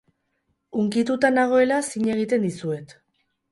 [0.83, 2.99] Hunkituta nagoela zin egiten dizuet.